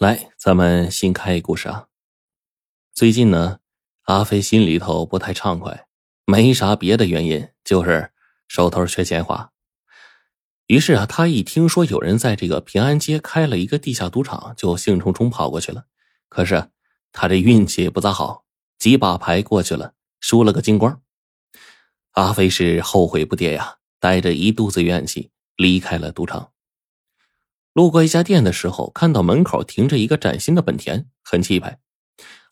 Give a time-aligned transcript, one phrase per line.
[0.00, 1.88] 来，咱们新开一故事啊。
[2.94, 3.58] 最近呢，
[4.04, 5.88] 阿飞心里头不太畅快，
[6.24, 8.10] 没啥别的原因，就是
[8.48, 9.52] 手头缺钱花。
[10.68, 15.84] 于是啊，他一听说有人在这个平安街开了一个地下赌场，就兴冲冲跑过去了。
[16.30, 16.70] 可是
[17.12, 18.46] 他这运气不咋好，
[18.78, 21.02] 几把牌过去了，输了个精光。
[22.12, 26.52] 阿飞是后悔不迭呀，带着一肚子怨气离开了赌场。
[27.72, 31.78] 路过一家店的时候，看到门口停着一个崭新的本田，很气派。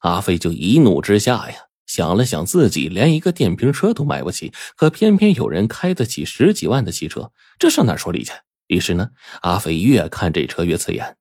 [0.00, 1.56] 阿飞就一怒之下呀，
[1.86, 8.32] 想了想自己连一个电瓶车都买不起，可偏偏有人开得起十几万的汽车，这上哪说理去？
[8.68, 9.10] 于是呢，
[9.40, 11.16] 阿飞越看这车越刺眼。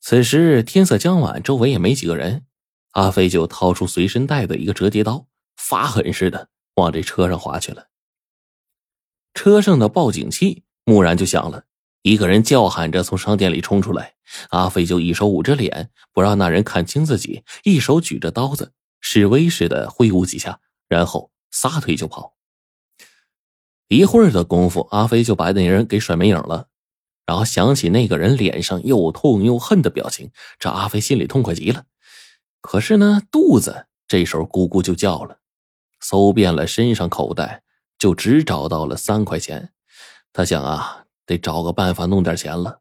[0.00, 2.44] 此时天色将晚，周围也没几个人，
[2.90, 7.86] 阿飞就掏出随身带的一个折叠刀，发狠似的往这车上划去了。
[9.32, 11.64] 车上的报警器蓦然就响了。
[12.02, 14.14] 一个人叫喊着从商店里冲出来，
[14.50, 22.34] 阿飞就一手捂着脸，不让那人看清自己，一手举着刀子，示威似的挥舞几下，然后撒腿就跑。
[23.86, 26.66] 一会儿的功夫，阿飞就把那人给甩没影了。
[27.24, 31.84] 然后想起那个人脸上又痛又恨的表情，这阿飞心里痛快极了。
[32.60, 35.38] 可是呢，肚子这时候咕咕就叫了。
[36.00, 37.62] 搜遍了身上口袋，
[37.96, 39.72] 就只找到了三块钱。
[40.32, 41.01] 他想啊。
[41.26, 42.80] 得找个办法弄点钱了。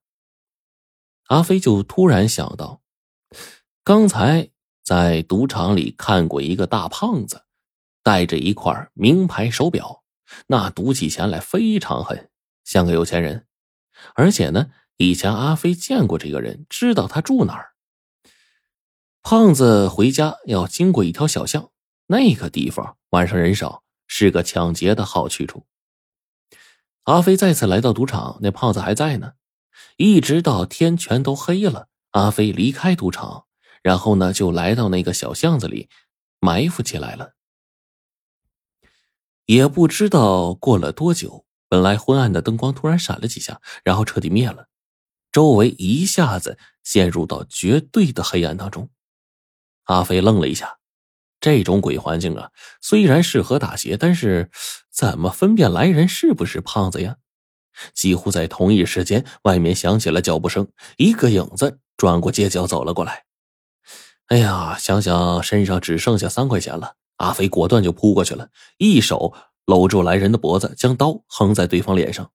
[1.28, 2.82] 阿飞就突然想到，
[3.84, 4.50] 刚才
[4.84, 7.44] 在赌场里看过一个大胖子，
[8.04, 10.04] 戴着一块名牌手表，
[10.48, 12.30] 那赌起钱来非常狠，
[12.64, 13.48] 像个有钱人。
[14.16, 17.72] 而且呢，以前阿飞见过这个人，知道他住哪儿。
[19.22, 21.70] 胖子回家要经过一条小巷，
[22.08, 25.68] 那个地方晚上人少，是个抢劫的好去处。
[27.04, 29.34] 阿飞再次来到赌场，那胖子还在呢。
[29.98, 33.46] 一直到天全都黑了，阿飞离开赌场，
[33.82, 35.90] 然后呢，就来到那个小巷子里
[36.40, 37.34] 埋伏起来了。
[39.46, 44.68] 也不知道过了多久，本来昏暗的灯光突然闪了几下，然后彻底灭了，
[45.32, 48.90] 周围一下子陷入到绝对的黑暗当中。
[49.86, 50.81] 阿飞愣了一下。
[51.42, 54.50] 这种鬼环境啊，虽然适合打劫，但是
[54.90, 57.18] 怎么分辨来人是不是胖子呀？
[57.94, 63.26] 几乎在同一时间，外面响起了脚步声，一个影子转过街角走了过来。
[64.28, 69.34] 哎呀，想想身上只剩下三块钱了，阿飞果断就扑过去了，一手
[69.66, 72.32] 搂住来人的脖子，将刀横在对方脸上。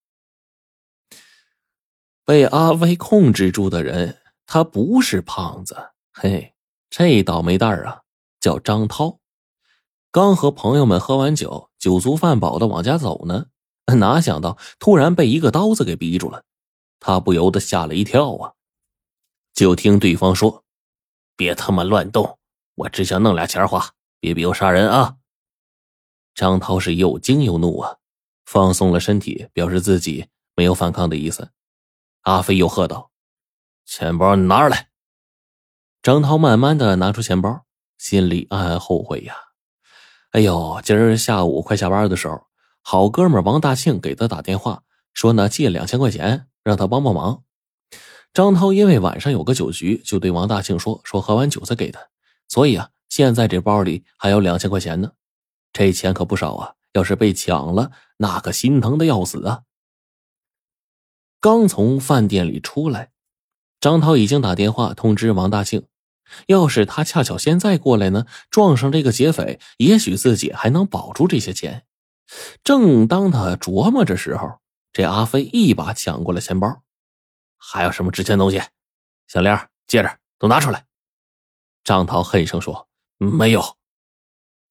[2.24, 5.76] 被阿飞控制住的人，他不是胖子，
[6.12, 6.54] 嘿，
[6.90, 8.00] 这倒霉蛋儿啊！
[8.46, 9.18] 叫张涛，
[10.12, 13.46] 刚和朋友们喝完酒，酒足饭饱的往家走呢，
[13.98, 16.44] 哪想到突然被一个刀子给逼住了，
[17.00, 18.52] 他不由得吓了一跳啊！
[19.52, 20.62] 就听对方说
[21.34, 22.38] ：“别他妈乱动，
[22.76, 23.90] 我只想弄俩钱花，
[24.20, 25.16] 别逼我杀人啊！”
[26.32, 27.96] 张涛是又惊又怒啊，
[28.44, 31.50] 放松了身体，表示自己没有反抗的意思。
[32.20, 33.10] 阿飞又喝道
[33.84, 34.90] ：“钱包拿出来！”
[36.00, 37.65] 张涛慢慢的拿出钱包。
[37.98, 39.34] 心里暗暗后悔呀！
[40.32, 42.46] 哎呦，今儿下午快下班的时候，
[42.82, 44.82] 好哥们王大庆给他打电话，
[45.14, 47.42] 说呢借两千块钱，让他帮帮忙。
[48.34, 52.00] 张涛因为晚上有个酒局，就对王大庆说：“说喝完酒再给他。”
[52.48, 55.12] 所以啊，现在这包里还有两千块钱呢，
[55.72, 56.74] 这钱可不少啊！
[56.92, 59.62] 要是被抢了，那可心疼的要死啊！
[61.40, 63.10] 刚从饭店里出来，
[63.80, 65.86] 张涛已经打电话通知王大庆。
[66.46, 71.84] 要是他恰巧现在过来呢，撞上这个劫匪，也许自己还能保住这些钱。
[72.64, 74.58] 正当他琢磨着时候，
[74.92, 76.82] 这阿飞一把抢过了钱包。
[77.56, 78.60] 还有什么值钱东西？
[79.28, 80.86] 项链、戒指都拿出来！
[81.84, 82.88] 张涛恨声说
[83.18, 83.76] ：“没有。”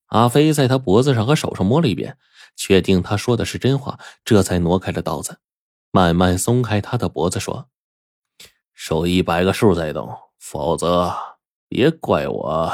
[0.08, 2.18] 阿飞在他脖子上和手上摸了一遍，
[2.56, 5.40] 确定他说的是真话，这才挪开了刀子，
[5.92, 7.70] 慢慢松开他的脖子，说
[8.74, 11.16] ：“手一百个数再动，否则……”
[11.68, 12.74] 别怪我，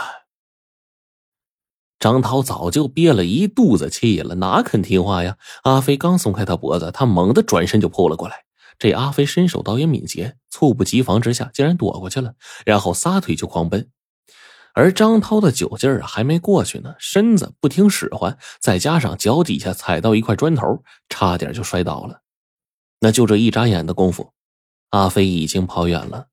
[2.00, 5.38] 张涛早就憋了一肚子气了，哪肯听话呀？
[5.64, 8.44] 阿飞刚松开他脖子，他猛地转身就扑了过来。
[8.80, 12.34] 这阿飞身手倒也敏捷，猝不及防之下竟然躲过去了，
[12.66, 13.90] 然后撒腿就狂奔。
[14.74, 22.22] 而张涛的酒劲儿还没过去呢，身子不听使唤，再加上脚底下踩到一块砖头，差点就摔倒了。
[23.02, 24.34] 那就这一眨眼的功夫，
[24.90, 26.30] 阿飞已经跑远了。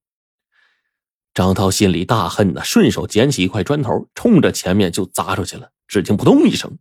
[1.39, 5.71] 张涛心里大恨呐，顺手捡起一块砖头，冲着前面就砸出去了。
[5.87, 6.81] 只听扑通一声，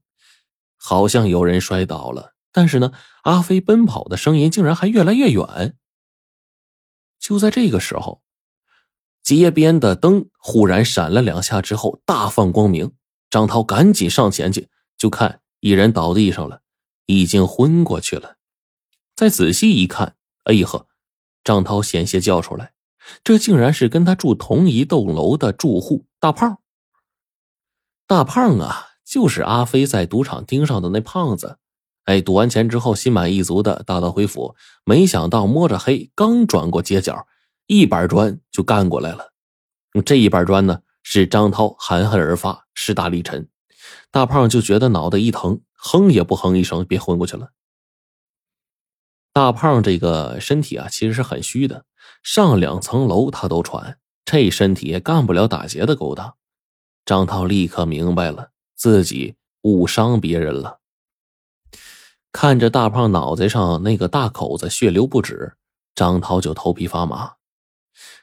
[0.77, 2.33] 好像有人摔倒了。
[2.51, 5.77] 但是呢，阿飞奔跑的声音竟然还越来越远。
[7.19, 8.23] 就在这个时候，
[9.21, 12.93] 街边的灯忽然闪了两下之后大放光明，
[13.29, 16.63] 张涛赶紧上前去，就看一人倒地上了，
[17.05, 18.37] 已经昏过去了。
[19.15, 20.15] 再仔细一看，
[20.45, 20.87] 哎呀呵！
[21.43, 22.73] 张涛险些叫出来，
[23.23, 26.59] 这竟然是跟他住同一栋楼的住户大胖。
[28.05, 31.57] 大胖啊，就是阿飞在赌场盯上的那胖子。
[32.05, 34.55] 哎，赌完钱之后，心满意足的大道回府，
[34.85, 37.27] 没想到摸着黑，刚转过街角。
[37.65, 39.33] 一板砖就干过来了，
[40.05, 43.49] 这一板砖呢是张涛含恨而发，势大力沉，
[44.09, 47.49] 大胖就觉得脑袋一疼，哼也不哼一声，别昏过去了。
[49.37, 51.85] 大胖这个身体啊，其实是很虚的，
[52.23, 56.33] 上两层楼他都喘，这身体也干不了打劫的勾当。
[57.05, 60.79] 张涛立刻明白了，自己误伤别人了。
[62.31, 65.53] 看着大胖脑袋上那个大口子，血流不止，
[65.93, 67.33] 张涛就头皮发麻。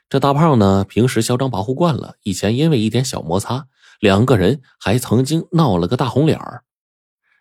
[0.09, 3.69] 这大胖呢，平时嚣张跋扈惯了，以前因为一点小摩擦，
[4.01, 6.65] 两个人还曾经闹了个大红脸儿。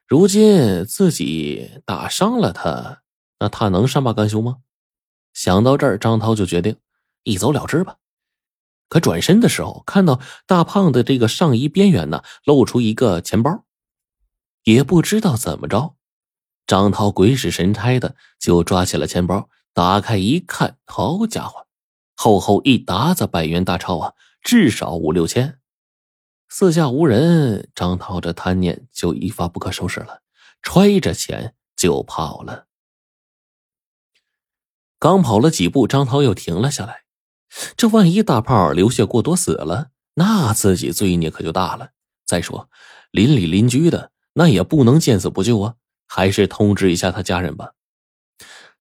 [0.05, 2.99] 如今自己打伤了他，
[3.44, 4.60] 那他能善罢甘休吗？
[5.34, 6.78] 想到这儿，张涛就决定
[7.24, 7.98] 一走了之吧。
[8.88, 13.66] 可转身的时候，看到大胖的这个上衣边缘呢，露出一个钱包，
[14.63, 15.98] 也不知道怎么着，
[16.66, 21.68] 张涛鬼使神差的就抓起了钱包，打开一看，好家伙！
[22.16, 25.60] 厚厚一沓子百元大钞啊，至少五六千。
[26.48, 30.22] 四下无人，张涛这贪念就一发不可收拾了，
[30.62, 32.68] 揣着钱就跑了。
[35.03, 37.03] 刚跑了几步，张涛又停了下来。
[37.75, 41.89] 这万一大胖流血过多死了，那自己罪孽可就大了。
[42.25, 42.69] 再说
[43.11, 45.75] 邻里邻居的，那也不能见死不救啊，
[46.07, 47.73] 还是通知一下他家人吧。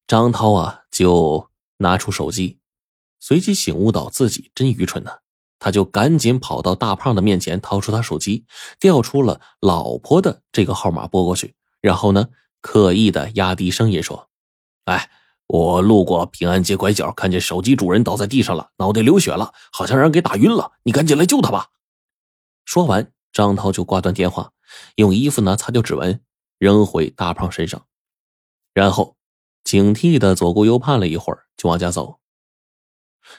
[0.07, 2.61] 张涛啊，就拿出手机。
[3.19, 5.19] 随即醒悟到自己真愚蠢呐，
[5.59, 8.45] 他就赶紧跑到大胖的面前，掏出他手机，
[8.79, 12.29] 调出了老婆的这个号码拨过去，然后呢，
[12.61, 14.29] 刻意的压低声音说
[14.87, 15.11] ：“哎，
[15.47, 21.69] 我路过平安街拐角，看见手机主人倒在地上了，脑袋流血了，好像让人给打晕了，你赶紧来救他吧。”
[22.65, 24.53] 说完，张涛就挂断电话，
[24.97, 26.23] 用衣服呢擦掉指纹，
[26.59, 27.87] 扔回大胖身上，
[28.73, 29.17] 然后
[29.65, 32.19] 警惕的左顾右盼了一会儿，就往家走。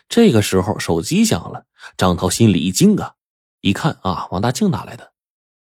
[0.07, 1.65] 这个时候，手机响了，
[1.97, 3.15] 张涛心里一惊啊！
[3.61, 5.13] 一看啊，王大庆打来的。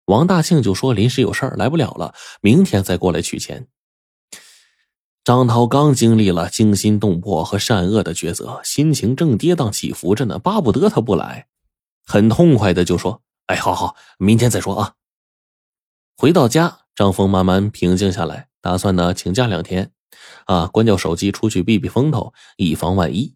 [0.06, 3.66] 王大庆就说临时有事儿来不了了，明天再过来取钱。
[5.24, 11.46] 张涛刚经历了惊心动魄和善恶的抉择，心情正跌宕起伏着呢，巴不得他不来，
[12.04, 14.92] 很痛快的就说：“哎，好好，明天再说啊。”
[16.18, 19.92] 回到家，张峰慢慢平静下来，打算呢请假两天，
[20.44, 23.34] 啊，关掉手机出去避避风头，以防万一。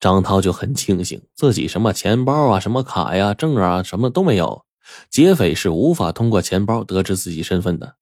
[0.00, 4.64] 张涛就很庆幸自己什么钱包啊、什么卡呀、证啊，什么都没有。
[5.10, 7.96] 劫匪是无法通过钱包得知自己身份的，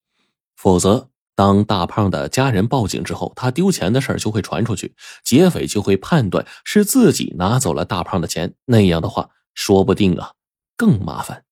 [0.54, 4.94] 否则当大胖的家人报警之后，他丢钱的事就会传出去，
[5.24, 8.54] 劫匪就会判断是自己拿走了大胖的钱。
[8.66, 10.32] 那样的话，说不定啊
[10.76, 11.44] 更麻烦。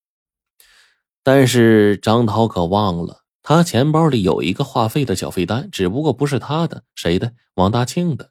[1.23, 7.33] 但是张涛可忘了，他钱包里有一个话费的缴费单，只不过不是他的，谁的？
[7.55, 8.31] 王大庆的。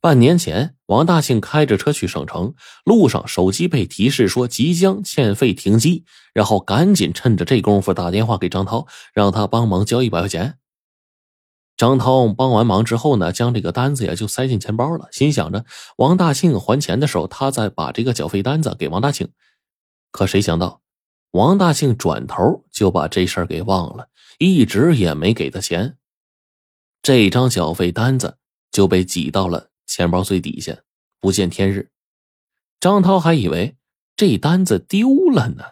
[0.00, 10.58] 半年前，王大庆开着车去省城，路上手机被提示说即将欠费停机，然后赶紧趁着这功夫打电话给张涛，让他帮忙交一百块钱。
[11.76, 15.66] 张涛帮完忙之后呢，将这个单子也就塞进钱包了，心想着
[15.96, 19.28] 王大庆还钱的时候，他再把这个缴费单子给王大庆。
[20.10, 20.80] 可谁想到，
[21.32, 25.98] 王大庆转头就把这事儿给忘了，一直也没给他钱，
[27.02, 28.38] 这张缴费单子
[28.72, 29.70] 就被挤到了。
[29.86, 30.78] 钱包最底下，
[31.20, 31.90] 不见天日。
[32.80, 33.76] 张涛还以为
[34.16, 35.64] 这单子丢了呢。